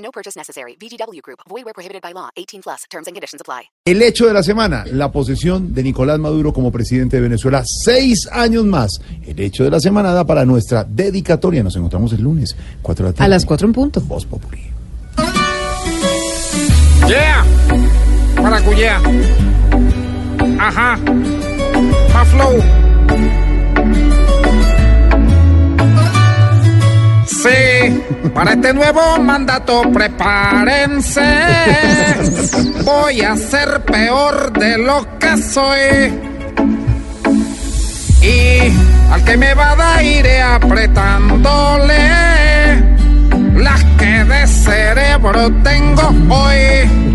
No 0.00 0.10
purchase 0.10 0.36
necessary. 0.36 0.76
VGW 0.80 1.20
Group. 1.22 1.40
Void 1.48 1.64
where 1.64 1.74
prohibited 1.74 2.02
by 2.02 2.12
law. 2.12 2.30
18 2.36 2.62
plus. 2.62 2.84
Terms 2.90 3.06
and 3.06 3.14
conditions 3.14 3.40
apply. 3.40 3.70
El 3.84 4.02
hecho 4.02 4.26
de 4.26 4.32
la 4.32 4.42
semana, 4.42 4.84
la 4.92 5.10
posesión 5.12 5.72
de 5.74 5.82
Nicolás 5.82 6.18
Maduro 6.18 6.52
como 6.52 6.70
presidente 6.72 7.16
de 7.16 7.22
Venezuela, 7.22 7.62
seis 7.64 8.28
años 8.32 8.64
más. 8.64 9.00
El 9.26 9.40
hecho 9.40 9.64
de 9.64 9.70
la 9.70 9.80
semana 9.80 10.12
da 10.12 10.24
para 10.24 10.44
nuestra 10.44 10.84
dedicatoria. 10.84 11.62
Nos 11.62 11.76
encontramos 11.76 12.12
el 12.12 12.22
lunes, 12.22 12.56
cuatro 12.82 13.06
de 13.06 13.12
la 13.12 13.16
tarde. 13.16 13.26
A 13.26 13.28
las 13.28 13.44
cuatro 13.44 13.66
en 13.66 13.72
punto. 13.72 14.00
Voz 14.00 14.26
Populi. 14.26 14.62
Yeah. 17.06 17.44
Maracuyá. 18.40 19.00
Ajá. 20.58 20.96
Más 22.12 22.28
flow. 22.28 23.49
Para 28.34 28.52
este 28.52 28.72
nuevo 28.72 29.18
mandato 29.18 29.82
prepárense. 29.92 31.22
Voy 32.84 33.20
a 33.22 33.36
ser 33.36 33.82
peor 33.82 34.52
de 34.52 34.78
lo 34.78 35.18
que 35.18 35.36
soy. 35.42 36.30
Y 38.22 39.12
al 39.12 39.24
que 39.24 39.36
me 39.36 39.54
va 39.54 39.70
a 39.72 39.76
dar 39.76 40.04
iré 40.04 40.42
apretándole 40.42 41.96
las 43.56 43.84
que 43.98 44.24
de 44.24 44.46
cerebro 44.46 45.50
tengo 45.62 46.08
hoy. 46.28 47.10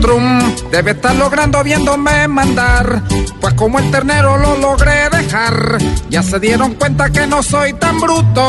Trump 0.00 0.42
debe 0.72 0.90
estar 0.90 1.14
logrando 1.14 1.62
viéndome 1.62 2.26
mandar, 2.26 3.02
pues 3.40 3.54
como 3.54 3.78
el 3.78 3.90
ternero 3.90 4.36
lo 4.36 4.56
logré 4.56 5.08
dejar, 5.10 5.78
ya 6.12 6.22
se 6.22 6.38
dieron 6.38 6.74
cuenta 6.74 7.08
que 7.08 7.26
no 7.26 7.42
soy 7.42 7.72
tan 7.72 7.98
bruto. 7.98 8.42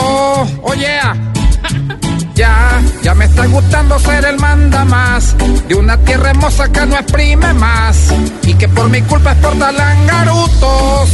Oye, 0.64 1.00
ya, 2.36 2.82
ya 3.02 3.16
me 3.16 3.24
está 3.24 3.46
gustando 3.46 3.98
ser 4.00 4.26
el 4.26 4.38
manda 4.38 4.84
más 4.84 5.34
de 5.70 5.76
una 5.76 5.98
tierra 6.00 6.32
hermosa 6.32 6.70
que 6.70 6.86
no 6.86 6.96
exprime 6.98 7.54
más 7.54 8.14
y 8.44 8.54
que 8.56 8.68
por 8.68 8.90
mi 8.90 9.02
culpa 9.04 9.32
exporta 9.32 9.72
langarutos. 9.72 11.10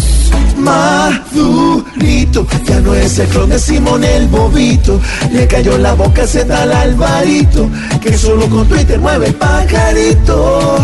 Madurito, 2.00 2.47
ya 2.64 2.80
no 2.80 2.95
es 2.95 3.19
el 3.19 3.28
clon 3.28 3.50
de 3.50 3.59
Simón 3.59 4.03
el 4.05 4.28
bobito. 4.28 5.02
Le 5.33 5.45
cayó 5.47 5.78
la 5.78 5.94
boca 5.94 6.23
ese 6.23 6.45
tal 6.45 6.72
Alvarito, 6.72 7.69
que 8.02 8.17
solo 8.17 8.47
con 8.47 8.66
Twitter 8.67 8.97
mueve 9.00 9.28
el 9.28 9.36
pajarito. 9.36 10.78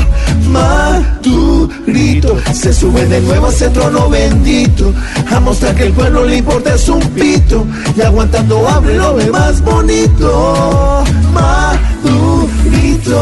Madurito, 0.49 2.37
se 2.53 2.73
sube 2.73 3.05
de 3.05 3.21
nuevo 3.21 3.47
a 3.47 3.49
ese 3.49 3.69
trono 3.69 4.09
bendito, 4.09 4.93
a 5.31 5.39
mostrar 5.39 5.73
que 5.75 5.83
el 5.83 5.93
pueblo 5.93 6.25
le 6.25 6.35
importa 6.37 6.75
es 6.75 6.89
un 6.89 6.99
pito, 7.11 7.65
y 7.95 8.01
aguantando 8.01 8.67
hambre 8.67 8.97
lo 8.97 9.15
ve 9.15 9.29
más 9.31 9.61
bonito. 9.61 11.03
Madurito. 11.33 13.15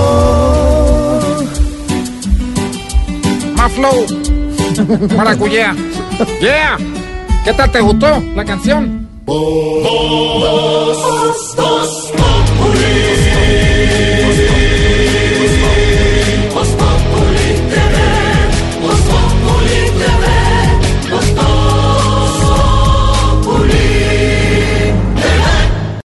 Más 3.56 3.72
flow. 3.72 4.06
Maracuyá. 5.16 5.76
Yeah. 6.42 6.78
¿Qué 7.44 7.54
tal 7.54 7.70
te 7.72 7.82
gustó 7.82 8.22
la 8.36 8.46
canción? 8.46 9.10